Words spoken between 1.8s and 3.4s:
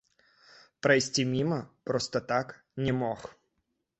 проста так, не мог!